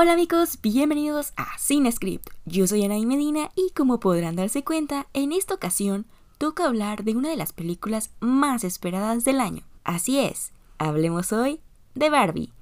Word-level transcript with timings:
Hola 0.00 0.12
amigos, 0.12 0.60
bienvenidos 0.62 1.32
a 1.36 1.58
Cinescript. 1.58 2.28
Yo 2.44 2.68
soy 2.68 2.84
Anaí 2.84 3.04
Medina 3.04 3.50
y 3.56 3.70
como 3.70 3.98
podrán 3.98 4.36
darse 4.36 4.62
cuenta, 4.62 5.08
en 5.12 5.32
esta 5.32 5.54
ocasión 5.54 6.06
toca 6.38 6.66
hablar 6.66 7.02
de 7.02 7.16
una 7.16 7.30
de 7.30 7.36
las 7.36 7.52
películas 7.52 8.12
más 8.20 8.62
esperadas 8.62 9.24
del 9.24 9.40
año. 9.40 9.64
Así 9.82 10.20
es, 10.20 10.52
hablemos 10.78 11.32
hoy 11.32 11.58
de 11.96 12.10
Barbie. 12.10 12.52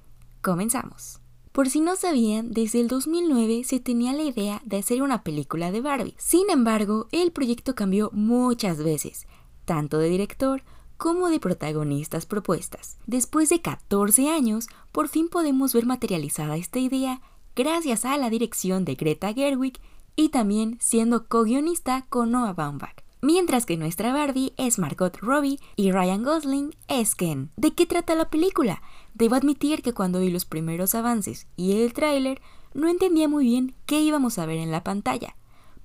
Comenzamos. 0.40 1.20
Por 1.52 1.68
si 1.68 1.82
no 1.82 1.94
sabían, 1.96 2.52
desde 2.52 2.80
el 2.80 2.88
2009 2.88 3.64
se 3.64 3.80
tenía 3.80 4.14
la 4.14 4.22
idea 4.22 4.62
de 4.64 4.78
hacer 4.78 5.02
una 5.02 5.22
película 5.22 5.70
de 5.70 5.82
Barbie. 5.82 6.14
Sin 6.16 6.48
embargo, 6.48 7.06
el 7.12 7.32
proyecto 7.32 7.74
cambió 7.74 8.08
muchas 8.14 8.82
veces, 8.82 9.26
tanto 9.66 9.98
de 9.98 10.08
director 10.08 10.62
como 10.96 11.28
de 11.28 11.40
protagonistas 11.40 12.26
propuestas. 12.26 12.96
Después 13.06 13.48
de 13.48 13.60
14 13.60 14.30
años, 14.30 14.68
por 14.92 15.08
fin 15.08 15.28
podemos 15.28 15.72
ver 15.72 15.86
materializada 15.86 16.56
esta 16.56 16.78
idea 16.78 17.20
gracias 17.54 18.04
a 18.04 18.16
la 18.16 18.30
dirección 18.30 18.84
de 18.84 18.94
Greta 18.94 19.32
Gerwig 19.32 19.80
y 20.14 20.30
también 20.30 20.78
siendo 20.80 21.26
co-guionista 21.26 22.06
con 22.08 22.30
Noah 22.30 22.52
Baumbach. 22.52 23.06
Mientras 23.22 23.66
que 23.66 23.76
nuestra 23.76 24.12
Barbie 24.12 24.52
es 24.56 24.78
Margot 24.78 25.16
Robbie 25.18 25.58
y 25.74 25.90
Ryan 25.90 26.22
Gosling 26.22 26.76
es 26.86 27.14
Ken. 27.14 27.50
¿De 27.56 27.72
qué 27.72 27.86
trata 27.86 28.14
la 28.14 28.30
película? 28.30 28.82
Debo 29.14 29.34
admitir 29.34 29.82
que 29.82 29.94
cuando 29.94 30.20
vi 30.20 30.30
los 30.30 30.44
primeros 30.44 30.94
avances 30.94 31.46
y 31.56 31.80
el 31.80 31.92
tráiler 31.92 32.40
no 32.74 32.88
entendía 32.88 33.26
muy 33.26 33.46
bien 33.46 33.74
qué 33.86 34.00
íbamos 34.00 34.38
a 34.38 34.46
ver 34.46 34.58
en 34.58 34.70
la 34.70 34.84
pantalla 34.84 35.34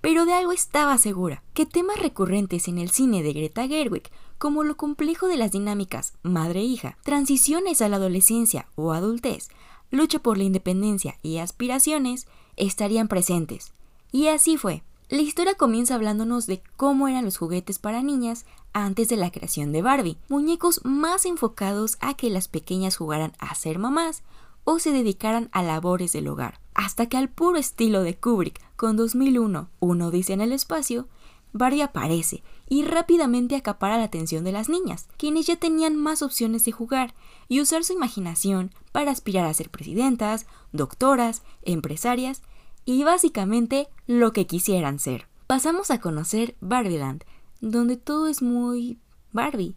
pero 0.02 0.26
de 0.26 0.34
algo 0.34 0.52
estaba 0.52 0.98
segura, 0.98 1.44
que 1.54 1.66
temas 1.66 2.00
recurrentes 2.00 2.68
en 2.68 2.80
el 2.80 2.90
cine 2.90 3.22
de 3.22 3.34
Greta 3.34 3.68
Gerwig, 3.68 4.10
como 4.38 4.64
lo 4.64 4.76
complejo 4.76 5.27
de 5.27 5.38
las 5.38 5.52
dinámicas 5.52 6.14
madre-hija, 6.24 6.98
transiciones 7.04 7.82
a 7.82 7.90
la 7.90 7.98
adolescencia 7.98 8.68
o 8.76 8.91
adultez, 8.91 9.50
lucha 9.91 10.20
por 10.20 10.38
la 10.38 10.44
independencia 10.44 11.18
y 11.22 11.38
aspiraciones, 11.38 12.27
estarían 12.58 13.08
presentes. 13.08 13.74
Y 14.12 14.27
así 14.27 14.58
fue. 14.58 14.84
La 15.10 15.22
historia 15.22 15.55
comienza 15.55 15.96
hablándonos 15.96 16.48
de 16.48 16.63
cómo 16.77 17.08
eran 17.08 17.26
los 17.26 17.38
juguetes 17.38 17.77
para 17.77 18.02
niñas 18.02 18.46
antes 18.74 19.10
de 19.10 19.18
la 19.18 19.30
creación 19.30 19.71
de 19.74 19.82
Barbie, 19.82 20.18
muñecos 20.30 20.82
más 20.84 21.26
enfocados 21.26 21.98
a 21.99 22.15
que 22.15 22.30
las 22.30 22.48
pequeñas 22.48 22.96
jugaran 22.96 23.34
a 23.38 23.54
ser 23.54 23.77
mamás 23.77 24.24
o 24.63 24.80
se 24.80 24.91
dedicaran 24.91 25.49
a 25.52 25.63
labores 25.63 26.13
del 26.13 26.30
hogar 26.30 26.62
hasta 26.74 27.08
que 27.08 27.18
al 27.18 27.30
puro 27.30 27.58
estilo 27.58 28.02
de 28.04 28.18
Kubrick 28.18 28.62
con 28.82 28.98
2001, 28.98 29.70
uno 29.79 30.10
dice 30.10 30.34
en 30.34 30.41
el 30.41 30.51
espacio, 30.51 31.07
Barbie 31.54 31.84
aparece 31.84 32.41
y 32.68 32.82
rápidamente 32.82 33.55
acapara 33.55 33.99
la 33.99 34.05
atención 34.05 34.43
de 34.43 34.51
las 34.51 34.70
niñas, 34.70 35.07
quienes 35.18 35.46
ya 35.46 35.55
tenían 35.55 35.96
más 35.96 36.24
opciones 36.24 36.65
de 36.65 36.71
jugar 36.71 37.13
y 37.48 37.62
usar 37.62 37.84
su 37.84 37.93
imaginación 37.93 38.71
para 38.91 39.12
aspirar 39.12 39.46
a 39.46 39.54
ser 39.54 39.70
presidentas, 39.70 40.48
doctoras, 40.71 41.43
empresarias 41.62 42.41
y 42.84 43.04
básicamente 43.04 43.87
lo 44.07 44.34
que 44.34 44.48
quisieran 44.48 44.98
ser. 44.98 45.27
Pasamos 45.46 45.91
a 45.91 46.02
conocer 46.02 46.55
Barbieland, 46.59 47.24
donde 47.59 47.98
todo 47.98 48.26
es 48.26 48.41
muy 48.41 48.98
Barbie. 49.32 49.76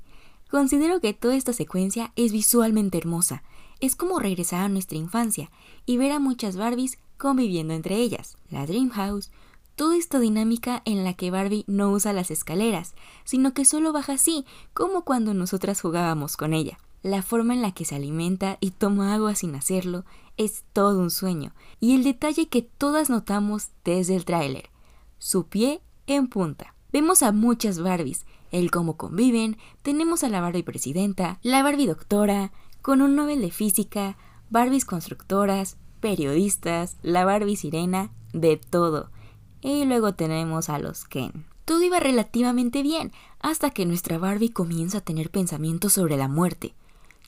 Considero 0.50 1.02
que 1.02 1.12
toda 1.12 1.36
esta 1.36 1.52
secuencia 1.52 2.14
es 2.16 2.32
visualmente 2.32 2.97
hermosa, 2.97 3.42
es 3.80 3.97
como 3.97 4.19
regresar 4.19 4.62
a 4.62 4.69
nuestra 4.70 4.97
infancia 4.97 5.50
y 5.84 5.98
ver 5.98 6.12
a 6.12 6.20
muchas 6.20 6.56
Barbies 6.56 6.97
conviviendo 7.18 7.74
entre 7.74 7.96
ellas. 7.96 8.36
La 8.50 8.66
Dream 8.66 8.90
House, 8.90 9.30
toda 9.76 9.96
esta 9.96 10.18
dinámica 10.20 10.82
en 10.84 11.04
la 11.04 11.14
que 11.14 11.30
Barbie 11.30 11.64
no 11.66 11.90
usa 11.90 12.12
las 12.12 12.30
escaleras, 12.30 12.94
sino 13.24 13.54
que 13.54 13.64
solo 13.64 13.92
baja 13.92 14.14
así, 14.14 14.44
como 14.72 15.04
cuando 15.04 15.34
nosotras 15.34 15.80
jugábamos 15.80 16.36
con 16.36 16.54
ella. 16.54 16.78
La 17.02 17.22
forma 17.22 17.52
en 17.54 17.62
la 17.62 17.72
que 17.72 17.84
se 17.84 17.94
alimenta 17.94 18.56
y 18.60 18.70
toma 18.70 19.14
agua 19.14 19.34
sin 19.34 19.54
hacerlo 19.54 20.04
es 20.36 20.64
todo 20.72 21.00
un 21.00 21.10
sueño, 21.10 21.52
y 21.80 21.94
el 21.94 22.02
detalle 22.02 22.48
que 22.48 22.62
todas 22.62 23.10
notamos 23.10 23.70
desde 23.84 24.16
el 24.16 24.24
tráiler, 24.24 24.70
su 25.18 25.46
pie 25.46 25.82
en 26.06 26.28
punta. 26.28 26.74
Vemos 26.92 27.22
a 27.22 27.32
muchas 27.32 27.80
Barbies, 27.80 28.24
el 28.52 28.70
cómo 28.70 28.96
conviven, 28.96 29.58
tenemos 29.82 30.24
a 30.24 30.28
la 30.28 30.41
Barbie 30.41 30.62
presidenta, 30.62 31.38
la 31.42 31.62
Barbie 31.62 31.86
doctora, 31.86 32.53
con 32.82 33.03
un 33.03 33.16
Nobel 33.16 33.41
de 33.41 33.50
Física, 33.50 34.16
Barbies 34.48 34.84
constructoras, 34.84 35.76
periodistas, 36.04 36.98
la 37.00 37.25
Barbie 37.25 37.56
sirena, 37.56 38.12
de 38.34 38.59
todo. 38.59 39.09
Y 39.62 39.87
luego 39.87 40.12
tenemos 40.12 40.69
a 40.69 40.78
los 40.78 41.06
Ken. 41.06 41.47
Todo 41.65 41.82
iba 41.82 41.98
relativamente 41.98 42.82
bien, 42.82 43.10
hasta 43.41 43.70
que 43.70 43.87
nuestra 43.87 44.19
Barbie 44.19 44.50
comienza 44.50 44.98
a 44.98 45.00
tener 45.00 45.31
pensamientos 45.31 45.94
sobre 45.94 46.19
la 46.19 46.28
muerte. 46.28 46.75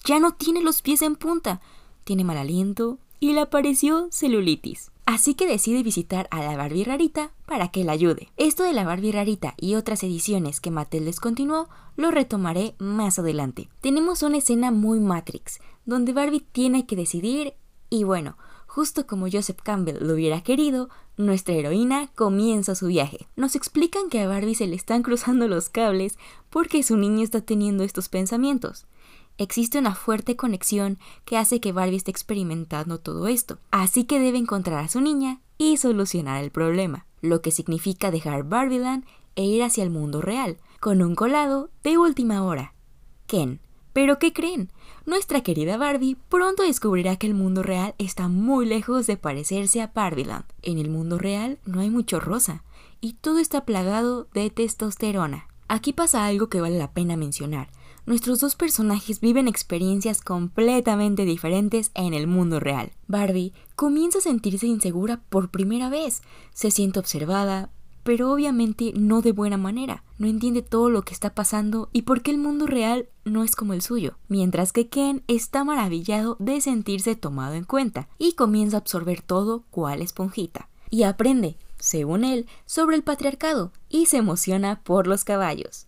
Ya 0.04 0.20
no 0.20 0.32
tiene 0.32 0.60
los 0.60 0.82
pies 0.82 1.00
en 1.00 1.16
punta, 1.16 1.62
tiene 2.04 2.22
mal 2.22 2.36
aliento 2.36 2.98
y 3.18 3.32
le 3.32 3.40
apareció 3.40 4.08
celulitis. 4.10 4.90
Así 5.06 5.32
que 5.32 5.46
decide 5.46 5.82
visitar 5.82 6.28
a 6.30 6.42
la 6.42 6.54
Barbie 6.54 6.84
rarita 6.84 7.30
para 7.46 7.68
que 7.68 7.82
la 7.82 7.92
ayude. 7.92 8.28
Esto 8.36 8.62
de 8.62 8.74
la 8.74 8.84
Barbie 8.84 9.12
rarita 9.12 9.54
y 9.56 9.74
otras 9.76 10.02
ediciones 10.02 10.60
que 10.60 10.70
Mattel 10.70 11.06
descontinuó 11.06 11.70
lo 11.96 12.10
retomaré 12.10 12.74
más 12.78 13.18
adelante. 13.18 13.70
Tenemos 13.80 14.22
una 14.22 14.36
escena 14.36 14.70
muy 14.70 15.00
Matrix, 15.00 15.60
donde 15.86 16.12
Barbie 16.12 16.44
tiene 16.52 16.84
que 16.84 16.94
decidir 16.94 17.54
y 17.88 18.04
bueno, 18.04 18.36
justo 18.76 19.06
como 19.06 19.26
Joseph 19.32 19.62
Campbell 19.62 20.06
lo 20.06 20.12
hubiera 20.12 20.42
querido, 20.42 20.90
nuestra 21.16 21.54
heroína 21.54 22.08
comienza 22.14 22.74
su 22.74 22.88
viaje. 22.88 23.26
Nos 23.34 23.56
explican 23.56 24.10
que 24.10 24.20
a 24.20 24.28
Barbie 24.28 24.54
se 24.54 24.66
le 24.66 24.76
están 24.76 25.02
cruzando 25.02 25.48
los 25.48 25.70
cables 25.70 26.18
porque 26.50 26.82
su 26.82 26.98
niño 26.98 27.24
está 27.24 27.40
teniendo 27.40 27.84
estos 27.84 28.10
pensamientos 28.10 28.86
existe 29.38 29.78
una 29.78 29.94
fuerte 29.94 30.34
conexión 30.36 30.98
que 31.24 31.36
hace 31.36 31.60
que 31.60 31.72
Barbie 31.72 31.96
esté 31.96 32.10
experimentando 32.10 32.98
todo 32.98 33.28
esto. 33.28 33.58
Así 33.70 34.04
que 34.04 34.18
debe 34.18 34.38
encontrar 34.38 34.84
a 34.84 34.88
su 34.88 35.00
niña 35.00 35.40
y 35.58 35.76
solucionar 35.76 36.42
el 36.42 36.50
problema, 36.50 37.06
lo 37.20 37.42
que 37.42 37.50
significa 37.50 38.10
dejar 38.10 38.44
Barbieland 38.44 39.04
e 39.34 39.44
ir 39.44 39.62
hacia 39.62 39.84
el 39.84 39.90
mundo 39.90 40.22
real, 40.22 40.56
con 40.80 41.02
un 41.02 41.14
colado 41.14 41.70
de 41.82 41.98
última 41.98 42.42
hora. 42.42 42.72
Ken. 43.26 43.60
Pero 43.92 44.18
¿qué 44.18 44.32
creen? 44.32 44.70
Nuestra 45.06 45.40
querida 45.40 45.76
Barbie 45.76 46.16
pronto 46.28 46.64
descubrirá 46.64 47.14
que 47.14 47.28
el 47.28 47.34
mundo 47.34 47.62
real 47.62 47.94
está 47.96 48.26
muy 48.26 48.66
lejos 48.66 49.06
de 49.06 49.16
parecerse 49.16 49.80
a 49.80 49.92
Barbieland. 49.94 50.44
En 50.62 50.78
el 50.78 50.90
mundo 50.90 51.16
real 51.16 51.60
no 51.64 51.78
hay 51.78 51.90
mucho 51.90 52.18
rosa, 52.18 52.64
y 53.00 53.12
todo 53.12 53.38
está 53.38 53.64
plagado 53.64 54.26
de 54.34 54.50
testosterona. 54.50 55.46
Aquí 55.68 55.92
pasa 55.92 56.26
algo 56.26 56.48
que 56.48 56.60
vale 56.60 56.76
la 56.76 56.92
pena 56.92 57.16
mencionar 57.16 57.68
nuestros 58.06 58.38
dos 58.38 58.54
personajes 58.54 59.20
viven 59.20 59.48
experiencias 59.48 60.22
completamente 60.22 61.24
diferentes 61.24 61.90
en 61.94 62.14
el 62.14 62.28
mundo 62.28 62.60
real. 62.60 62.92
Barbie 63.08 63.52
comienza 63.74 64.18
a 64.18 64.22
sentirse 64.22 64.66
insegura 64.66 65.20
por 65.28 65.50
primera 65.50 65.90
vez, 65.90 66.22
se 66.54 66.70
siente 66.70 67.00
observada, 67.00 67.68
pero 68.06 68.32
obviamente 68.32 68.94
no 68.96 69.20
de 69.20 69.32
buena 69.32 69.58
manera. 69.58 70.02
No 70.16 70.26
entiende 70.26 70.62
todo 70.62 70.88
lo 70.88 71.02
que 71.02 71.12
está 71.12 71.34
pasando 71.34 71.90
y 71.92 72.02
por 72.02 72.22
qué 72.22 72.30
el 72.30 72.38
mundo 72.38 72.66
real 72.66 73.10
no 73.26 73.44
es 73.44 73.54
como 73.54 73.74
el 73.74 73.82
suyo. 73.82 74.16
Mientras 74.28 74.72
que 74.72 74.88
Ken 74.88 75.22
está 75.28 75.62
maravillado 75.62 76.36
de 76.38 76.62
sentirse 76.62 77.16
tomado 77.16 77.52
en 77.52 77.64
cuenta 77.64 78.08
y 78.16 78.32
comienza 78.32 78.78
a 78.78 78.80
absorber 78.80 79.20
todo 79.20 79.64
cual 79.70 80.00
esponjita. 80.00 80.70
Y 80.88 81.02
aprende, 81.02 81.58
según 81.78 82.24
él, 82.24 82.46
sobre 82.64 82.96
el 82.96 83.02
patriarcado 83.02 83.72
y 83.90 84.06
se 84.06 84.16
emociona 84.16 84.80
por 84.82 85.06
los 85.06 85.24
caballos 85.24 85.86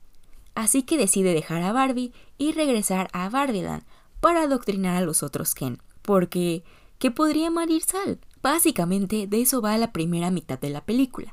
así 0.58 0.82
que 0.82 0.98
decide 0.98 1.34
dejar 1.34 1.62
a 1.62 1.72
Barbie 1.72 2.12
y 2.36 2.50
regresar 2.50 3.08
a 3.12 3.28
Barbieland 3.28 3.84
para 4.20 4.42
adoctrinar 4.42 4.96
a 4.96 5.00
los 5.02 5.22
otros 5.22 5.54
Ken. 5.54 5.80
Porque, 6.02 6.64
¿qué 6.98 7.12
podría 7.12 7.48
marir 7.48 7.84
Sal? 7.84 8.18
Básicamente 8.42 9.28
de 9.28 9.40
eso 9.40 9.62
va 9.62 9.78
la 9.78 9.92
primera 9.92 10.32
mitad 10.32 10.58
de 10.58 10.70
la 10.70 10.84
película. 10.84 11.32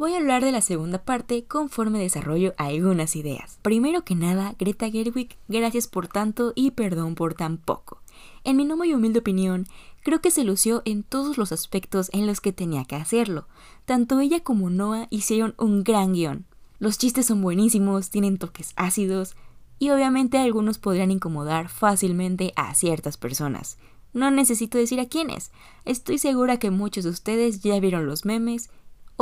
Voy 0.00 0.14
a 0.14 0.16
hablar 0.16 0.42
de 0.42 0.50
la 0.50 0.62
segunda 0.62 1.04
parte 1.04 1.44
conforme 1.44 1.98
desarrollo 1.98 2.54
algunas 2.56 3.16
ideas. 3.16 3.58
Primero 3.60 4.02
que 4.02 4.14
nada, 4.14 4.54
Greta 4.58 4.90
Gerwig, 4.90 5.36
gracias 5.46 5.88
por 5.88 6.08
tanto 6.08 6.54
y 6.54 6.70
perdón 6.70 7.14
por 7.14 7.34
tan 7.34 7.58
poco. 7.58 8.00
En 8.42 8.56
mi 8.56 8.64
no 8.64 8.78
muy 8.78 8.94
humilde 8.94 9.18
opinión, 9.18 9.66
creo 10.02 10.22
que 10.22 10.30
se 10.30 10.42
lució 10.42 10.80
en 10.86 11.02
todos 11.02 11.36
los 11.36 11.52
aspectos 11.52 12.08
en 12.14 12.26
los 12.26 12.40
que 12.40 12.54
tenía 12.54 12.86
que 12.86 12.96
hacerlo. 12.96 13.46
Tanto 13.84 14.20
ella 14.20 14.40
como 14.40 14.70
Noah 14.70 15.06
hicieron 15.10 15.54
un 15.58 15.84
gran 15.84 16.14
guion. 16.14 16.46
Los 16.78 16.96
chistes 16.96 17.26
son 17.26 17.42
buenísimos, 17.42 18.08
tienen 18.08 18.38
toques 18.38 18.72
ácidos 18.76 19.36
y 19.78 19.90
obviamente 19.90 20.38
algunos 20.38 20.78
podrían 20.78 21.10
incomodar 21.10 21.68
fácilmente 21.68 22.54
a 22.56 22.74
ciertas 22.74 23.18
personas. 23.18 23.76
No 24.14 24.30
necesito 24.30 24.78
decir 24.78 24.98
a 24.98 25.08
quiénes. 25.10 25.50
Estoy 25.84 26.16
segura 26.16 26.58
que 26.58 26.70
muchos 26.70 27.04
de 27.04 27.10
ustedes 27.10 27.60
ya 27.60 27.78
vieron 27.80 28.06
los 28.06 28.24
memes 28.24 28.70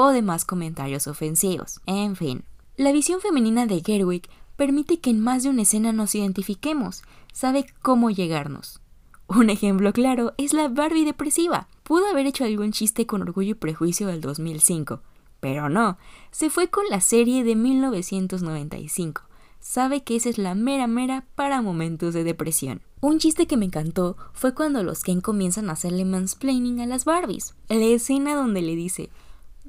o 0.00 0.12
demás 0.12 0.44
comentarios 0.44 1.08
ofensivos. 1.08 1.80
En 1.84 2.14
fin. 2.14 2.44
La 2.76 2.92
visión 2.92 3.20
femenina 3.20 3.66
de 3.66 3.82
Gerwig 3.84 4.28
permite 4.54 5.00
que 5.00 5.10
en 5.10 5.18
más 5.18 5.42
de 5.42 5.48
una 5.48 5.62
escena 5.62 5.92
nos 5.92 6.14
identifiquemos, 6.14 7.02
sabe 7.32 7.66
cómo 7.82 8.08
llegarnos. 8.08 8.80
Un 9.26 9.50
ejemplo 9.50 9.92
claro 9.92 10.34
es 10.38 10.52
la 10.52 10.68
Barbie 10.68 11.04
depresiva. 11.04 11.66
Pudo 11.82 12.06
haber 12.06 12.26
hecho 12.26 12.44
algún 12.44 12.70
chiste 12.70 13.06
con 13.06 13.22
orgullo 13.22 13.50
y 13.50 13.54
prejuicio 13.54 14.06
del 14.06 14.20
2005, 14.20 15.00
pero 15.40 15.68
no, 15.68 15.98
se 16.30 16.48
fue 16.48 16.68
con 16.68 16.84
la 16.90 17.00
serie 17.00 17.42
de 17.42 17.56
1995, 17.56 19.22
sabe 19.58 20.04
que 20.04 20.14
esa 20.14 20.28
es 20.28 20.38
la 20.38 20.54
mera 20.54 20.86
mera 20.86 21.26
para 21.34 21.60
momentos 21.60 22.14
de 22.14 22.22
depresión. 22.22 22.82
Un 23.00 23.18
chiste 23.18 23.48
que 23.48 23.56
me 23.56 23.64
encantó 23.66 24.16
fue 24.32 24.54
cuando 24.54 24.84
los 24.84 25.02
Ken 25.02 25.20
comienzan 25.20 25.70
a 25.70 25.72
hacerle 25.72 26.04
mansplaining 26.04 26.80
a 26.82 26.86
las 26.86 27.04
Barbies. 27.04 27.54
La 27.68 27.84
escena 27.84 28.36
donde 28.36 28.62
le 28.62 28.76
dice, 28.76 29.10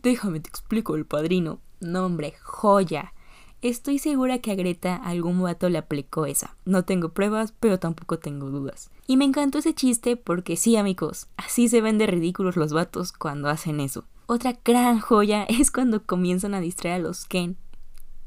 déjame 0.01 0.39
te 0.39 0.49
explico 0.49 0.95
el 0.95 1.05
padrino. 1.05 1.59
Nombre, 1.79 2.33
joya. 2.41 3.13
Estoy 3.61 3.99
segura 3.99 4.39
que 4.39 4.51
a 4.51 4.55
Greta 4.55 4.95
algún 4.95 5.41
vato 5.41 5.67
le 5.69 5.77
aplicó 5.77 6.25
esa. 6.25 6.55
No 6.65 6.85
tengo 6.85 7.09
pruebas, 7.09 7.53
pero 7.59 7.77
tampoco 7.77 8.17
tengo 8.17 8.49
dudas. 8.49 8.89
Y 9.05 9.17
me 9.17 9.25
encantó 9.25 9.57
ese 9.57 9.73
chiste 9.73 10.15
porque 10.15 10.55
sí, 10.55 10.77
amigos, 10.77 11.27
así 11.35 11.67
se 11.67 11.81
ven 11.81 11.97
de 11.97 12.07
ridículos 12.07 12.55
los 12.55 12.71
vatos 12.71 13.11
cuando 13.11 13.49
hacen 13.49 13.81
eso. 13.81 14.05
Otra 14.27 14.57
gran 14.63 14.99
joya 14.99 15.43
es 15.49 15.71
cuando 15.71 16.05
comienzan 16.05 16.53
a 16.53 16.61
distraer 16.61 17.01
a 17.01 17.03
los 17.03 17.25
Ken. 17.25 17.57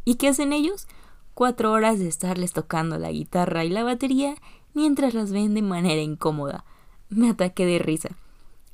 ¿Y 0.05 0.17
qué 0.17 0.29
hacen 0.29 0.53
ellos? 0.53 0.87
Cuatro 1.35 1.73
horas 1.73 1.99
de 1.99 2.09
estarles 2.09 2.53
tocando 2.53 2.99
la 2.99 3.11
guitarra 3.11 3.65
y 3.65 3.71
la 3.71 3.85
batería 3.85 4.35
mientras 4.75 5.15
las 5.15 5.33
ven 5.33 5.55
de 5.55 5.63
manera 5.63 6.03
incómoda. 6.03 6.65
Me 7.09 7.31
ataqué 7.31 7.65
de 7.65 7.79
risa. 7.79 8.11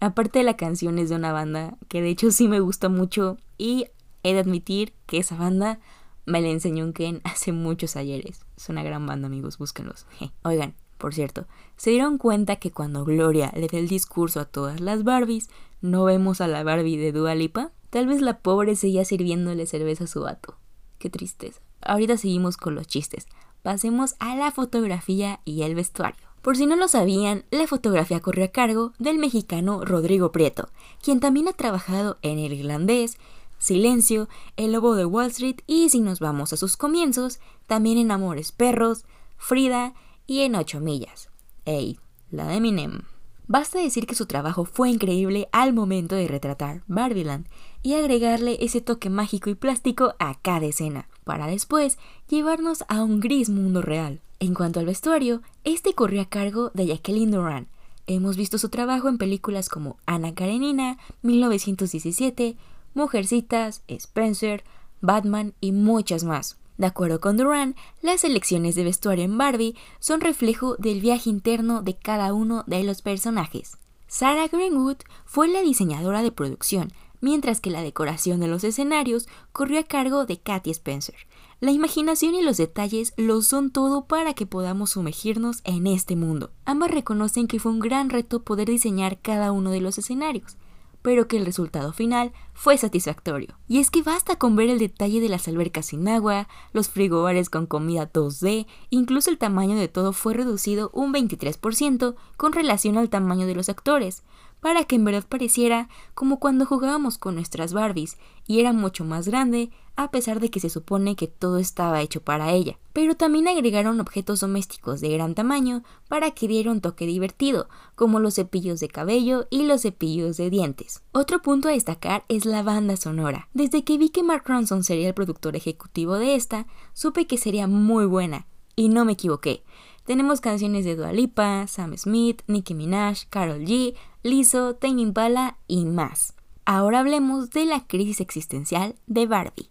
Aparte 0.00 0.40
de 0.40 0.44
la 0.44 0.56
canción 0.56 0.98
es 0.98 1.08
de 1.08 1.16
una 1.16 1.32
banda 1.32 1.76
que 1.88 2.02
de 2.02 2.10
hecho 2.10 2.30
sí 2.30 2.48
me 2.48 2.60
gusta 2.60 2.88
mucho 2.88 3.36
y 3.56 3.86
he 4.22 4.32
de 4.32 4.40
admitir 4.40 4.92
que 5.06 5.18
esa 5.18 5.36
banda 5.36 5.80
me 6.26 6.40
la 6.40 6.48
enseñó 6.48 6.84
un 6.84 6.92
Ken 6.92 7.20
hace 7.24 7.52
muchos 7.52 7.96
ayeres. 7.96 8.44
Es 8.56 8.68
una 8.68 8.82
gran 8.82 9.06
banda, 9.06 9.26
amigos, 9.26 9.58
búsquenlos. 9.58 10.06
Oigan, 10.42 10.74
por 10.98 11.14
cierto, 11.14 11.46
¿se 11.76 11.90
dieron 11.90 12.18
cuenta 12.18 12.56
que 12.56 12.70
cuando 12.70 13.04
Gloria 13.04 13.52
le 13.56 13.66
da 13.66 13.78
el 13.78 13.88
discurso 13.88 14.40
a 14.40 14.44
todas 14.44 14.80
las 14.80 15.04
Barbies, 15.04 15.48
no 15.80 16.04
vemos 16.04 16.40
a 16.40 16.48
la 16.48 16.62
Barbie 16.62 16.96
de 16.96 17.12
Dua 17.12 17.34
Lipa? 17.34 17.72
Tal 17.90 18.06
vez 18.06 18.20
la 18.20 18.40
pobre 18.40 18.76
seguía 18.76 19.04
sirviéndole 19.04 19.66
cerveza 19.66 20.04
a 20.04 20.08
su 20.08 20.20
vato. 20.20 20.56
Qué 20.98 21.08
tristeza. 21.10 21.60
Ahorita 21.80 22.16
seguimos 22.16 22.56
con 22.56 22.74
los 22.74 22.86
chistes 22.86 23.26
pasemos 23.62 24.14
a 24.18 24.36
la 24.36 24.50
fotografía 24.50 25.40
y 25.44 25.62
el 25.62 25.74
vestuario. 25.74 26.27
Por 26.42 26.56
si 26.56 26.66
no 26.66 26.76
lo 26.76 26.88
sabían, 26.88 27.44
la 27.50 27.66
fotografía 27.66 28.20
corrió 28.20 28.44
a 28.44 28.48
cargo 28.48 28.92
del 28.98 29.18
mexicano 29.18 29.84
Rodrigo 29.84 30.32
Prieto, 30.32 30.68
quien 31.02 31.20
también 31.20 31.48
ha 31.48 31.52
trabajado 31.52 32.18
en 32.22 32.38
El 32.38 32.52
Irlandés, 32.52 33.18
Silencio, 33.58 34.28
El 34.56 34.72
Lobo 34.72 34.94
de 34.94 35.04
Wall 35.04 35.28
Street 35.28 35.60
y 35.66 35.88
si 35.88 36.00
nos 36.00 36.20
vamos 36.20 36.52
a 36.52 36.56
sus 36.56 36.76
comienzos, 36.76 37.40
también 37.66 37.98
en 37.98 38.10
Amores 38.10 38.52
Perros, 38.52 39.04
Frida 39.36 39.94
y 40.26 40.40
en 40.40 40.54
Ocho 40.54 40.80
Millas. 40.80 41.28
Ey, 41.64 41.98
la 42.30 42.46
de 42.46 42.56
Eminem. 42.56 43.02
Basta 43.46 43.78
decir 43.78 44.06
que 44.06 44.14
su 44.14 44.26
trabajo 44.26 44.64
fue 44.66 44.90
increíble 44.90 45.48
al 45.52 45.72
momento 45.72 46.14
de 46.14 46.28
retratar 46.28 46.82
Barbiland 46.86 47.48
y 47.82 47.94
agregarle 47.94 48.58
ese 48.60 48.80
toque 48.82 49.08
mágico 49.08 49.48
y 49.48 49.54
plástico 49.54 50.14
a 50.18 50.38
cada 50.40 50.66
escena, 50.66 51.08
para 51.28 51.46
después 51.46 51.98
llevarnos 52.26 52.86
a 52.88 53.02
un 53.02 53.20
gris 53.20 53.50
mundo 53.50 53.82
real. 53.82 54.22
En 54.40 54.54
cuanto 54.54 54.80
al 54.80 54.86
vestuario, 54.86 55.42
este 55.62 55.92
corrió 55.92 56.22
a 56.22 56.24
cargo 56.24 56.70
de 56.72 56.86
Jacqueline 56.86 57.30
Duran. 57.30 57.68
Hemos 58.06 58.38
visto 58.38 58.56
su 58.56 58.70
trabajo 58.70 59.10
en 59.10 59.18
películas 59.18 59.68
como 59.68 59.98
Ana 60.06 60.34
Karenina, 60.34 60.96
1917, 61.20 62.56
Mujercitas, 62.94 63.82
Spencer, 63.88 64.64
Batman 65.02 65.52
y 65.60 65.72
muchas 65.72 66.24
más. 66.24 66.56
De 66.78 66.86
acuerdo 66.86 67.20
con 67.20 67.36
Duran, 67.36 67.76
las 68.00 68.24
elecciones 68.24 68.74
de 68.74 68.84
vestuario 68.84 69.26
en 69.26 69.36
Barbie 69.36 69.76
son 69.98 70.22
reflejo 70.22 70.76
del 70.76 71.02
viaje 71.02 71.28
interno 71.28 71.82
de 71.82 71.94
cada 71.94 72.32
uno 72.32 72.64
de 72.66 72.84
los 72.84 73.02
personajes. 73.02 73.76
Sarah 74.06 74.48
Greenwood 74.48 74.96
fue 75.26 75.48
la 75.48 75.60
diseñadora 75.60 76.22
de 76.22 76.32
producción, 76.32 76.90
mientras 77.20 77.60
que 77.60 77.70
la 77.70 77.82
decoración 77.82 78.40
de 78.40 78.48
los 78.48 78.64
escenarios 78.64 79.28
corrió 79.52 79.80
a 79.80 79.84
cargo 79.84 80.26
de 80.26 80.38
Katy 80.38 80.70
Spencer. 80.70 81.16
La 81.60 81.72
imaginación 81.72 82.34
y 82.34 82.42
los 82.42 82.56
detalles 82.56 83.12
lo 83.16 83.42
son 83.42 83.70
todo 83.70 84.06
para 84.06 84.34
que 84.34 84.46
podamos 84.46 84.90
sumergirnos 84.90 85.60
en 85.64 85.86
este 85.86 86.14
mundo. 86.14 86.50
Ambas 86.64 86.90
reconocen 86.90 87.48
que 87.48 87.58
fue 87.58 87.72
un 87.72 87.80
gran 87.80 88.10
reto 88.10 88.42
poder 88.42 88.68
diseñar 88.68 89.20
cada 89.20 89.50
uno 89.52 89.70
de 89.70 89.80
los 89.80 89.98
escenarios 89.98 90.56
pero 91.02 91.28
que 91.28 91.36
el 91.36 91.46
resultado 91.46 91.92
final 91.92 92.32
fue 92.52 92.76
satisfactorio. 92.76 93.58
Y 93.68 93.78
es 93.78 93.90
que 93.90 94.02
basta 94.02 94.36
con 94.36 94.56
ver 94.56 94.68
el 94.68 94.78
detalle 94.78 95.20
de 95.20 95.28
las 95.28 95.48
albercas 95.48 95.86
sin 95.86 96.08
agua, 96.08 96.48
los 96.72 96.88
frigobares 96.88 97.50
con 97.50 97.66
comida 97.66 98.12
2D, 98.12 98.66
incluso 98.90 99.30
el 99.30 99.38
tamaño 99.38 99.76
de 99.76 99.88
todo 99.88 100.12
fue 100.12 100.34
reducido 100.34 100.90
un 100.92 101.12
23% 101.12 102.14
con 102.36 102.52
relación 102.52 102.98
al 102.98 103.10
tamaño 103.10 103.46
de 103.46 103.54
los 103.54 103.68
actores, 103.68 104.22
para 104.60 104.84
que 104.84 104.96
en 104.96 105.04
verdad 105.04 105.24
pareciera 105.28 105.88
como 106.14 106.38
cuando 106.38 106.66
jugábamos 106.66 107.18
con 107.18 107.34
nuestras 107.34 107.72
Barbies 107.72 108.16
y 108.46 108.60
era 108.60 108.72
mucho 108.72 109.04
más 109.04 109.28
grande 109.28 109.70
a 109.96 110.12
pesar 110.12 110.38
de 110.38 110.48
que 110.48 110.60
se 110.60 110.70
supone 110.70 111.16
que 111.16 111.26
todo 111.26 111.58
estaba 111.58 112.00
hecho 112.00 112.22
para 112.22 112.52
ella. 112.52 112.78
Pero 112.92 113.16
también 113.16 113.48
agregaron 113.48 113.98
objetos 113.98 114.40
domésticos 114.40 115.00
de 115.00 115.08
gran 115.08 115.34
tamaño 115.34 115.82
para 116.08 116.30
que 116.30 116.46
diera 116.46 116.70
un 116.70 116.80
toque 116.80 117.04
divertido, 117.04 117.68
como 117.96 118.20
los 118.20 118.34
cepillos 118.34 118.78
de 118.78 118.88
cabello 118.88 119.48
y 119.50 119.64
los 119.64 119.82
cepillos 119.82 120.36
de 120.36 120.50
dientes. 120.50 121.02
Otro 121.10 121.42
punto 121.42 121.68
a 121.68 121.72
destacar 121.72 122.24
es 122.28 122.44
la 122.44 122.62
banda 122.62 122.96
sonora. 122.96 123.48
Desde 123.54 123.82
que 123.82 123.98
vi 123.98 124.10
que 124.10 124.22
Mark 124.22 124.44
Ronson 124.46 124.84
sería 124.84 125.08
el 125.08 125.14
productor 125.14 125.56
ejecutivo 125.56 126.14
de 126.14 126.36
esta, 126.36 126.68
supe 126.92 127.26
que 127.26 127.36
sería 127.36 127.66
muy 127.66 128.06
buena, 128.06 128.46
y 128.76 128.88
no 128.90 129.04
me 129.04 129.12
equivoqué. 129.12 129.64
Tenemos 130.04 130.40
canciones 130.40 130.84
de 130.84 130.94
Dua 130.94 131.12
Lipa, 131.12 131.66
Sam 131.66 131.96
Smith, 131.98 132.42
Nicki 132.46 132.72
Minaj, 132.72 133.26
Carol 133.28 133.60
G, 133.60 133.94
Lizzo, 134.22 134.74
Tame 134.74 135.02
Impala 135.02 135.58
y 135.68 135.84
más. 135.84 136.34
Ahora 136.64 137.00
hablemos 137.00 137.50
de 137.50 137.64
la 137.64 137.86
crisis 137.86 138.20
existencial 138.20 138.96
de 139.06 139.26
Barbie. 139.26 139.70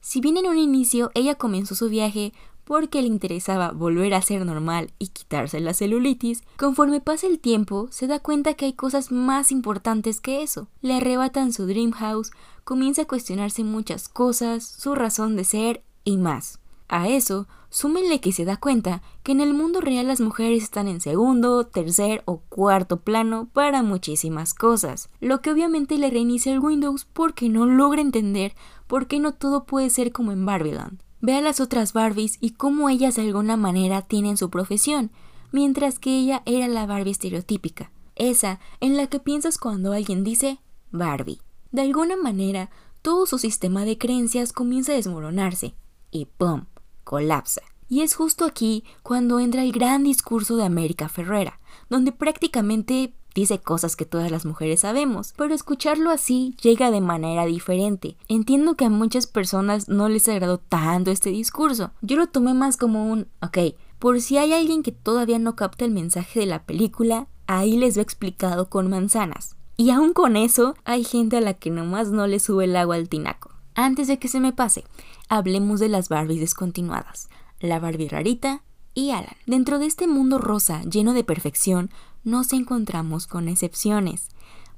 Si 0.00 0.20
bien 0.20 0.36
en 0.36 0.46
un 0.46 0.58
inicio 0.58 1.10
ella 1.14 1.34
comenzó 1.34 1.74
su 1.74 1.88
viaje 1.88 2.32
porque 2.64 3.00
le 3.00 3.08
interesaba 3.08 3.70
volver 3.70 4.12
a 4.12 4.22
ser 4.22 4.44
normal 4.44 4.92
y 4.98 5.08
quitarse 5.08 5.60
la 5.60 5.72
celulitis, 5.72 6.42
conforme 6.56 7.00
pasa 7.00 7.26
el 7.26 7.38
tiempo 7.38 7.88
se 7.90 8.06
da 8.06 8.18
cuenta 8.18 8.54
que 8.54 8.66
hay 8.66 8.72
cosas 8.74 9.12
más 9.12 9.50
importantes 9.50 10.20
que 10.20 10.42
eso. 10.42 10.68
Le 10.82 10.94
arrebatan 10.94 11.52
su 11.52 11.66
dream 11.66 11.92
house, 11.92 12.32
comienza 12.64 13.02
a 13.02 13.06
cuestionarse 13.06 13.64
muchas 13.64 14.08
cosas, 14.08 14.64
su 14.64 14.94
razón 14.94 15.36
de 15.36 15.44
ser 15.44 15.84
y 16.04 16.16
más. 16.16 16.58
A 16.88 17.08
eso, 17.08 17.48
súmenle 17.68 18.20
que 18.20 18.32
se 18.32 18.44
da 18.44 18.56
cuenta 18.56 19.02
que 19.22 19.32
en 19.32 19.40
el 19.40 19.54
mundo 19.54 19.80
real 19.80 20.06
las 20.06 20.20
mujeres 20.20 20.62
están 20.62 20.86
en 20.86 21.00
segundo, 21.00 21.66
tercer 21.66 22.22
o 22.26 22.38
cuarto 22.48 23.00
plano 23.00 23.48
para 23.52 23.82
muchísimas 23.82 24.54
cosas, 24.54 25.08
lo 25.20 25.40
que 25.40 25.50
obviamente 25.50 25.98
le 25.98 26.10
reinicia 26.10 26.52
el 26.52 26.60
Windows 26.60 27.06
porque 27.12 27.48
no 27.48 27.66
logra 27.66 28.00
entender 28.00 28.54
por 28.86 29.08
qué 29.08 29.18
no 29.18 29.32
todo 29.32 29.64
puede 29.64 29.90
ser 29.90 30.12
como 30.12 30.30
en 30.30 30.46
Barbieland. 30.46 31.02
Ve 31.20 31.34
a 31.34 31.40
las 31.40 31.60
otras 31.60 31.92
Barbies 31.92 32.38
y 32.40 32.50
cómo 32.50 32.88
ellas 32.88 33.16
de 33.16 33.22
alguna 33.22 33.56
manera 33.56 34.02
tienen 34.02 34.36
su 34.36 34.48
profesión, 34.48 35.10
mientras 35.50 35.98
que 35.98 36.16
ella 36.16 36.42
era 36.46 36.68
la 36.68 36.86
Barbie 36.86 37.10
estereotípica, 37.10 37.90
esa 38.14 38.60
en 38.80 38.96
la 38.96 39.08
que 39.08 39.18
piensas 39.18 39.58
cuando 39.58 39.92
alguien 39.92 40.22
dice 40.22 40.60
Barbie. 40.92 41.40
De 41.72 41.82
alguna 41.82 42.16
manera, 42.16 42.70
todo 43.02 43.26
su 43.26 43.38
sistema 43.38 43.84
de 43.84 43.98
creencias 43.98 44.52
comienza 44.52 44.92
a 44.92 44.96
desmoronarse, 44.96 45.74
y 46.10 46.26
¡pum! 46.26 46.66
Colapsa. 47.06 47.62
Y 47.88 48.02
es 48.02 48.14
justo 48.14 48.44
aquí 48.44 48.84
cuando 49.04 49.38
entra 49.38 49.62
el 49.62 49.70
gran 49.70 50.02
discurso 50.02 50.56
de 50.56 50.64
América 50.64 51.08
Ferrera, 51.08 51.60
donde 51.88 52.10
prácticamente 52.10 53.14
dice 53.32 53.60
cosas 53.60 53.94
que 53.94 54.04
todas 54.04 54.30
las 54.30 54.44
mujeres 54.44 54.80
sabemos, 54.80 55.32
pero 55.36 55.54
escucharlo 55.54 56.10
así 56.10 56.56
llega 56.60 56.90
de 56.90 57.00
manera 57.00 57.46
diferente. 57.46 58.16
Entiendo 58.28 58.74
que 58.74 58.86
a 58.86 58.90
muchas 58.90 59.28
personas 59.28 59.88
no 59.88 60.08
les 60.08 60.28
agradó 60.28 60.58
tanto 60.58 61.12
este 61.12 61.30
discurso. 61.30 61.92
Yo 62.02 62.16
lo 62.16 62.26
tomé 62.26 62.54
más 62.54 62.76
como 62.76 63.10
un, 63.10 63.28
ok, 63.40 63.76
por 64.00 64.20
si 64.20 64.36
hay 64.36 64.52
alguien 64.52 64.82
que 64.82 64.90
todavía 64.90 65.38
no 65.38 65.54
capta 65.54 65.84
el 65.84 65.92
mensaje 65.92 66.40
de 66.40 66.46
la 66.46 66.64
película, 66.64 67.28
ahí 67.46 67.76
les 67.76 67.96
he 67.96 68.00
explicado 68.00 68.68
con 68.68 68.90
manzanas. 68.90 69.54
Y 69.76 69.90
aún 69.90 70.12
con 70.12 70.36
eso, 70.36 70.74
hay 70.84 71.04
gente 71.04 71.36
a 71.36 71.40
la 71.40 71.54
que 71.54 71.70
nomás 71.70 72.10
no 72.10 72.26
le 72.26 72.40
sube 72.40 72.64
el 72.64 72.74
agua 72.74 72.96
al 72.96 73.08
tinaco. 73.08 73.55
Antes 73.76 74.08
de 74.08 74.18
que 74.18 74.28
se 74.28 74.40
me 74.40 74.54
pase, 74.54 74.84
hablemos 75.28 75.80
de 75.80 75.90
las 75.90 76.08
Barbies 76.08 76.40
descontinuadas, 76.40 77.28
la 77.60 77.78
Barbie 77.78 78.08
rarita 78.08 78.62
y 78.94 79.10
Alan. 79.10 79.36
Dentro 79.44 79.78
de 79.78 79.84
este 79.84 80.06
mundo 80.06 80.38
rosa 80.38 80.82
lleno 80.84 81.12
de 81.12 81.24
perfección, 81.24 81.90
nos 82.24 82.54
encontramos 82.54 83.26
con 83.26 83.48
excepciones. 83.48 84.30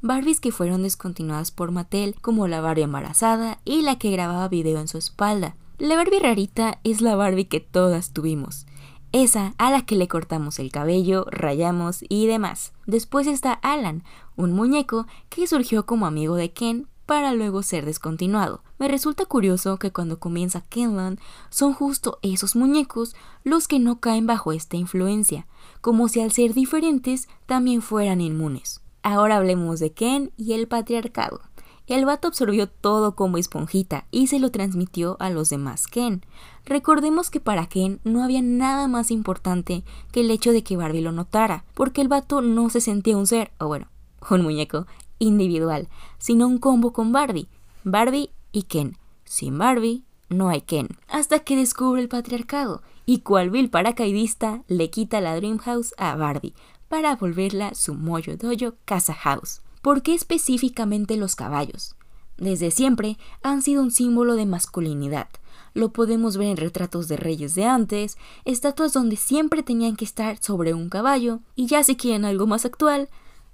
Barbies 0.03 0.41
que 0.41 0.51
fueron 0.51 0.83
descontinuadas 0.83 1.53
por 1.53 1.71
Mattel, 1.71 2.17
como 2.21 2.49
la 2.49 2.61
Barbie 2.61 2.83
embarazada 2.83 3.61
y 3.65 3.83
la 3.83 4.01
que 4.01 4.11
grababa 4.11 4.49
video 4.49 4.81
en 4.81 4.89
su 4.89 4.99
espalda. 4.99 5.55
La 5.79 5.95
Barbie 5.95 6.19
rarita 6.19 6.81
es 6.83 7.01
la 7.01 7.15
Barbie 7.15 7.47
que 7.47 7.61
todas 7.61 8.13
tuvimos. 8.13 8.67
Esa 9.13 9.55
a 9.59 9.71
la 9.71 9.83
que 9.83 9.95
le 9.95 10.09
cortamos 10.09 10.59
el 10.59 10.73
cabello, 10.73 11.25
rayamos 11.31 12.05
y 12.09 12.27
demás. 12.27 12.73
Después 12.87 13.29
está 13.29 13.53
Alan, 13.53 14.03
un 14.35 14.53
muñeco 14.55 15.07
que 15.29 15.47
surgió 15.47 15.87
como 15.87 16.05
amigo 16.05 16.35
de 16.35 16.53
Ken 16.53 16.89
para 17.09 17.33
luego 17.33 17.63
ser 17.63 17.87
descontinuado. 17.87 18.63
Me 18.79 18.87
resulta 18.87 19.25
curioso 19.25 19.79
que 19.79 19.91
cuando 19.91 20.21
comienza 20.21 20.61
Kenland 20.61 21.19
son 21.49 21.73
justo 21.73 22.19
esos 22.21 22.55
muñecos 22.55 23.17
los 23.45 23.67
que 23.67 23.79
no 23.79 23.99
caen 23.99 24.27
bajo 24.27 24.53
esta 24.53 24.77
influencia, 24.77 25.47
como 25.81 26.09
si 26.09 26.21
al 26.21 26.33
ser 26.33 26.53
diferentes 26.53 27.27
también 27.47 27.81
fueran 27.81 28.21
inmunes. 28.21 28.83
Ahora 29.03 29.39
hablemos 29.39 29.81
de 29.81 29.91
Ken 29.93 30.33
y 30.37 30.53
el 30.53 30.69
patriarcado. 30.69 31.41
El 31.87 32.05
vato 32.05 32.29
absorbió 32.29 32.69
todo 32.69 33.17
como 33.17 33.39
esponjita 33.39 34.07
y 34.11 34.27
se 34.27 34.39
lo 34.39 34.51
transmitió 34.51 35.17
a 35.19 35.31
los 35.31 35.49
demás 35.49 35.87
Ken. 35.87 36.27
Recordemos 36.67 37.31
que 37.31 37.41
para 37.41 37.69
Ken 37.69 38.01
no 38.05 38.23
había 38.23 38.43
nada 38.43 38.87
más 38.87 39.11
importante 39.11 39.83
que 40.13 40.21
el 40.21 40.31
hecho 40.31 40.53
de 40.53 40.63
que 40.63 40.77
Barbie 40.77 41.01
lo 41.01 41.13
notara, 41.13 41.65
porque 41.73 42.03
el 42.03 42.09
vato 42.09 42.43
no 42.43 42.69
se 42.69 42.83
sentía 42.83 43.17
un 43.17 43.27
ser, 43.27 43.51
o 43.59 43.67
bueno, 43.67 43.89
un 44.29 44.43
muñeco 44.43 44.87
individual, 45.19 45.89
sino 46.19 46.47
un 46.47 46.59
combo 46.59 46.93
con 46.93 47.13
Barbie, 47.13 47.49
Barbie 47.85 48.31
y 48.53 48.63
Ken. 48.65 48.97
Sin 49.25 49.59
Barbie 49.59 50.05
no 50.29 50.49
hay 50.49 50.63
Ken. 50.63 50.89
Hasta 51.09 51.41
que 51.41 51.57
descubre 51.57 52.01
el 52.01 52.09
patriarcado 52.09 52.83
y 53.07 53.21
cual 53.21 53.51
vil 53.51 53.71
paracaidista 53.71 54.63
le 54.69 54.91
quita 54.91 55.21
la 55.21 55.37
Dream 55.37 55.59
House 55.59 55.95
a 55.97 56.15
Barbie 56.17 56.55
para 56.89 57.17
volverla 57.17 57.75
su 57.75 57.95
Moyo 57.95 58.37
Dojo 58.37 58.75
Casa 58.85 59.15
House. 59.15 59.63
¿Por 59.83 60.03
qué 60.03 60.15
específicamente 60.15 61.17
los 61.17 61.37
caballos? 61.37 61.95
Desde 62.37 62.71
siempre 62.71 63.19
han 63.43 63.63
sido 63.63 63.83
un 63.83 63.91
símbolo 63.91 64.37
de 64.37 64.47
masculinidad. 64.47 65.29
Lo 65.75 65.93
podemos 65.93 66.37
ver 66.37 66.49
en 66.49 66.57
retratos 66.57 67.09
de 67.09 67.17
reyes 67.17 67.55
de 67.55 67.65
antes, 67.65 68.17
estatuas 68.45 68.93
donde 68.93 69.17
siempre 69.17 69.63
tenían 69.63 69.97
que 69.97 70.05
estar 70.05 70.39
sobre 70.43 70.75
un 70.75 70.89
caballo, 70.89 71.41
y 71.55 71.67
ya 71.67 71.85
si 71.85 71.97
quieren 71.97 72.25
algo 72.25 72.47
más 72.47 72.65
actual, 72.65 73.09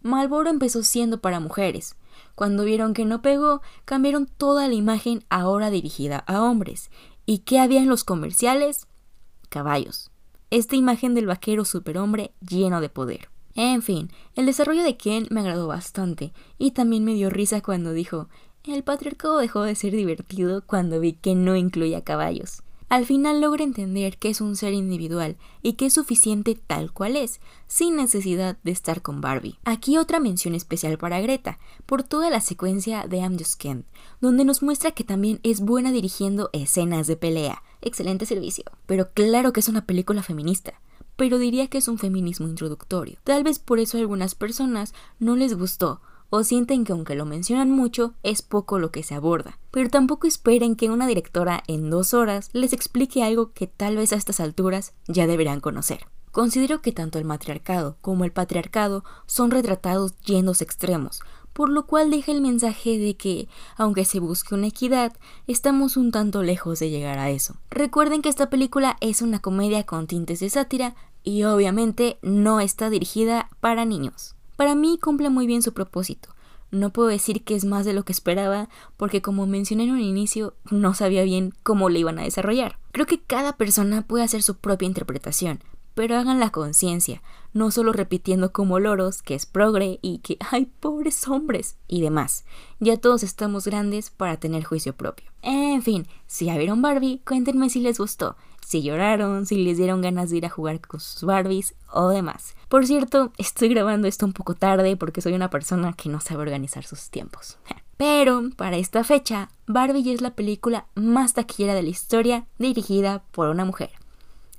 Malboro 0.04 0.50
empezó 0.50 0.82
siendo 0.82 1.22
para 1.22 1.40
mujeres. 1.40 1.96
Cuando 2.34 2.64
vieron 2.64 2.92
que 2.92 3.06
no 3.06 3.22
pegó, 3.22 3.62
cambiaron 3.86 4.26
toda 4.26 4.68
la 4.68 4.74
imagen 4.74 5.24
ahora 5.30 5.70
dirigida 5.70 6.18
a 6.26 6.42
hombres. 6.42 6.90
¿Y 7.24 7.38
qué 7.38 7.58
había 7.58 7.80
en 7.80 7.88
los 7.88 8.04
comerciales? 8.04 8.86
Caballos. 9.48 10.10
Esta 10.50 10.76
imagen 10.76 11.14
del 11.14 11.24
vaquero 11.24 11.64
superhombre 11.64 12.32
lleno 12.46 12.82
de 12.82 12.90
poder. 12.90 13.30
En 13.54 13.80
fin, 13.80 14.10
el 14.34 14.44
desarrollo 14.44 14.82
de 14.82 14.98
Ken 14.98 15.26
me 15.30 15.40
agradó 15.40 15.68
bastante 15.68 16.34
y 16.58 16.72
también 16.72 17.02
me 17.04 17.14
dio 17.14 17.30
risa 17.30 17.62
cuando 17.62 17.92
dijo, 17.94 18.28
el 18.64 18.84
patriarcado 18.84 19.38
dejó 19.38 19.62
de 19.62 19.74
ser 19.74 19.92
divertido 19.92 20.62
cuando 20.66 21.00
vi 21.00 21.14
que 21.14 21.34
no 21.34 21.56
incluía 21.56 22.04
caballos. 22.04 22.62
Al 22.94 23.06
final 23.06 23.40
logra 23.40 23.64
entender 23.64 24.18
que 24.18 24.28
es 24.28 24.40
un 24.40 24.54
ser 24.54 24.72
individual 24.72 25.36
y 25.62 25.72
que 25.72 25.86
es 25.86 25.94
suficiente 25.94 26.54
tal 26.54 26.92
cual 26.92 27.16
es, 27.16 27.40
sin 27.66 27.96
necesidad 27.96 28.56
de 28.62 28.70
estar 28.70 29.02
con 29.02 29.20
Barbie. 29.20 29.58
Aquí 29.64 29.98
otra 29.98 30.20
mención 30.20 30.54
especial 30.54 30.96
para 30.96 31.20
Greta, 31.20 31.58
por 31.86 32.04
toda 32.04 32.30
la 32.30 32.40
secuencia 32.40 33.08
de 33.08 33.16
I'm 33.16 33.36
Just 33.36 33.60
donde 34.20 34.44
nos 34.44 34.62
muestra 34.62 34.92
que 34.92 35.02
también 35.02 35.40
es 35.42 35.58
buena 35.58 35.90
dirigiendo 35.90 36.50
escenas 36.52 37.08
de 37.08 37.16
pelea. 37.16 37.64
Excelente 37.82 38.26
servicio. 38.26 38.62
Pero 38.86 39.10
claro 39.12 39.52
que 39.52 39.58
es 39.58 39.68
una 39.68 39.86
película 39.86 40.22
feminista 40.22 40.74
pero 41.16 41.38
diría 41.38 41.68
que 41.68 41.78
es 41.78 41.86
un 41.86 41.98
feminismo 41.98 42.48
introductorio. 42.48 43.18
Tal 43.22 43.44
vez 43.44 43.60
por 43.60 43.78
eso 43.78 43.96
a 43.96 44.00
algunas 44.00 44.34
personas 44.34 44.94
no 45.20 45.36
les 45.36 45.54
gustó 45.54 46.00
o 46.30 46.42
sienten 46.42 46.84
que 46.84 46.92
aunque 46.92 47.14
lo 47.14 47.26
mencionan 47.26 47.70
mucho, 47.70 48.14
es 48.22 48.42
poco 48.42 48.78
lo 48.78 48.90
que 48.90 49.02
se 49.02 49.14
aborda. 49.14 49.58
Pero 49.70 49.90
tampoco 49.90 50.26
esperen 50.26 50.76
que 50.76 50.90
una 50.90 51.06
directora 51.06 51.62
en 51.66 51.90
dos 51.90 52.14
horas 52.14 52.50
les 52.52 52.72
explique 52.72 53.22
algo 53.22 53.52
que 53.52 53.66
tal 53.66 53.96
vez 53.96 54.12
a 54.12 54.16
estas 54.16 54.40
alturas 54.40 54.94
ya 55.06 55.26
deberán 55.26 55.60
conocer. 55.60 56.06
Considero 56.32 56.82
que 56.82 56.90
tanto 56.90 57.18
el 57.18 57.24
matriarcado 57.24 57.96
como 58.00 58.24
el 58.24 58.32
patriarcado 58.32 59.04
son 59.26 59.52
retratados 59.52 60.18
yéndose 60.22 60.64
extremos, 60.64 61.20
por 61.52 61.70
lo 61.70 61.86
cual 61.86 62.10
deja 62.10 62.32
el 62.32 62.40
mensaje 62.40 62.98
de 62.98 63.16
que, 63.16 63.48
aunque 63.76 64.04
se 64.04 64.18
busque 64.18 64.54
una 64.54 64.66
equidad, 64.66 65.16
estamos 65.46 65.96
un 65.96 66.10
tanto 66.10 66.42
lejos 66.42 66.80
de 66.80 66.90
llegar 66.90 67.18
a 67.20 67.30
eso. 67.30 67.54
Recuerden 67.70 68.20
que 68.20 68.28
esta 68.28 68.50
película 68.50 68.96
es 69.00 69.22
una 69.22 69.38
comedia 69.38 69.84
con 69.84 70.08
tintes 70.08 70.40
de 70.40 70.50
sátira 70.50 70.96
y 71.22 71.44
obviamente 71.44 72.18
no 72.20 72.58
está 72.58 72.90
dirigida 72.90 73.48
para 73.60 73.84
niños. 73.84 74.34
Para 74.56 74.74
mí 74.74 74.98
cumple 75.00 75.30
muy 75.30 75.46
bien 75.46 75.62
su 75.62 75.72
propósito. 75.72 76.30
No 76.70 76.90
puedo 76.90 77.08
decir 77.08 77.44
que 77.44 77.54
es 77.54 77.64
más 77.64 77.84
de 77.84 77.92
lo 77.92 78.04
que 78.04 78.12
esperaba 78.12 78.68
porque 78.96 79.22
como 79.22 79.46
mencioné 79.46 79.84
en 79.84 79.92
un 79.92 80.00
inicio 80.00 80.54
no 80.70 80.92
sabía 80.94 81.22
bien 81.22 81.54
cómo 81.62 81.88
le 81.88 82.00
iban 82.00 82.18
a 82.18 82.24
desarrollar. 82.24 82.78
Creo 82.90 83.06
que 83.06 83.20
cada 83.20 83.56
persona 83.56 84.02
puede 84.02 84.24
hacer 84.24 84.42
su 84.42 84.56
propia 84.56 84.86
interpretación, 84.86 85.60
pero 85.94 86.16
hagan 86.16 86.40
la 86.40 86.50
conciencia, 86.50 87.22
no 87.52 87.70
solo 87.70 87.92
repitiendo 87.92 88.52
como 88.52 88.80
loros 88.80 89.22
que 89.22 89.34
es 89.34 89.46
progre 89.46 90.00
y 90.02 90.18
que 90.18 90.36
hay 90.50 90.66
pobres 90.66 91.28
hombres 91.28 91.76
y 91.86 92.00
demás. 92.00 92.44
Ya 92.80 92.96
todos 92.96 93.22
estamos 93.22 93.66
grandes 93.66 94.10
para 94.10 94.38
tener 94.38 94.64
juicio 94.64 94.96
propio. 94.96 95.30
En 95.42 95.82
fin, 95.82 96.08
si 96.26 96.46
ya 96.46 96.58
vieron 96.58 96.82
Barbie, 96.82 97.20
cuéntenme 97.24 97.70
si 97.70 97.80
les 97.80 97.98
gustó, 97.98 98.36
si 98.66 98.82
lloraron, 98.82 99.46
si 99.46 99.56
les 99.56 99.76
dieron 99.76 100.00
ganas 100.00 100.30
de 100.30 100.38
ir 100.38 100.46
a 100.46 100.50
jugar 100.50 100.80
con 100.80 101.00
sus 101.00 101.22
Barbies 101.24 101.74
o 101.92 102.08
demás. 102.08 102.54
Por 102.68 102.86
cierto, 102.86 103.32
estoy 103.38 103.68
grabando 103.68 104.08
esto 104.08 104.26
un 104.26 104.32
poco 104.32 104.54
tarde 104.54 104.96
porque 104.96 105.20
soy 105.20 105.34
una 105.34 105.50
persona 105.50 105.92
que 105.92 106.08
no 106.08 106.20
sabe 106.20 106.42
organizar 106.42 106.84
sus 106.84 107.10
tiempos. 107.10 107.58
Pero 107.96 108.50
para 108.56 108.76
esta 108.76 109.04
fecha, 109.04 109.50
Barbie 109.66 110.12
es 110.12 110.20
la 110.20 110.34
película 110.34 110.86
más 110.94 111.34
taquillera 111.34 111.74
de 111.74 111.82
la 111.82 111.90
historia 111.90 112.46
dirigida 112.58 113.22
por 113.30 113.48
una 113.48 113.64
mujer. 113.64 113.90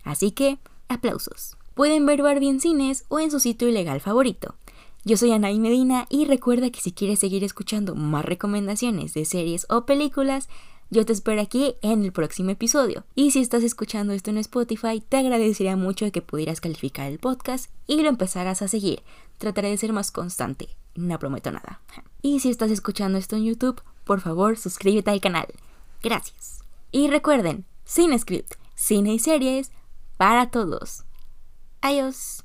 Así 0.04 0.32
que 0.32 0.60
Aplausos. 0.88 1.58
Pueden 1.74 2.06
ver 2.06 2.22
Barbie 2.22 2.50
en 2.50 2.60
cines 2.62 3.06
o 3.10 3.20
en 3.20 3.32
su 3.32 3.40
sitio 3.40 3.68
ilegal 3.68 4.00
favorito. 4.00 4.56
Yo 5.04 5.18
soy 5.18 5.32
Anaí 5.32 5.60
Medina 5.60 6.08
y 6.10 6.26
recuerda 6.26 6.70
que 6.70 6.82
si 6.82 6.92
quieres 6.92 7.20
seguir 7.20 7.44
escuchando 7.44 7.96
más 7.96 8.26
recomendaciones 8.26 9.14
de 9.14 9.26
series 9.26 9.66
o 9.70 9.86
películas, 9.86 10.48
yo 10.90 11.06
te 11.06 11.14
espero 11.14 11.42
aquí 11.42 11.76
en 11.82 12.04
el 12.04 12.12
próximo 12.12 12.52
episodio. 12.52 13.06
Y 13.16 13.32
si 13.32 13.42
estás 13.42 13.64
escuchando 13.64 14.14
esto 14.14 14.30
en 14.30 14.38
Spotify, 14.38 15.02
te 15.08 15.18
agradecería 15.18 15.76
mucho 15.76 16.12
que 16.12 16.22
pudieras 16.22 16.62
calificar 16.62 17.12
el 17.12 17.20
podcast 17.20 17.70
y 17.88 18.02
lo 18.02 18.10
empezaras 18.10 18.62
a 18.62 18.68
seguir. 18.68 19.04
Trataré 19.38 19.70
de 19.70 19.78
ser 19.78 19.94
más 19.94 20.12
constante, 20.12 20.70
no 20.96 21.20
prometo 21.20 21.52
nada. 21.52 21.82
Y 22.22 22.40
si 22.40 22.50
estás 22.50 22.72
escuchando 22.72 23.18
esto 23.18 23.36
en 23.36 23.46
YouTube, 23.46 23.82
por 24.04 24.22
favor 24.22 24.58
suscríbete 24.58 25.12
al 25.12 25.22
canal. 25.22 25.48
Gracias. 26.02 26.60
Y 26.92 27.08
recuerden, 27.08 27.66
Cine 27.84 28.18
Script, 28.18 28.54
cine 28.76 29.14
y 29.14 29.20
series 29.20 29.72
para 30.18 30.50
todos. 30.50 31.04
Adiós. 31.82 32.45